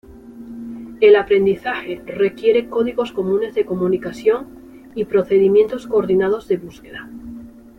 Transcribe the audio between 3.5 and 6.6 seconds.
de comunicación y procedimientos coordinados de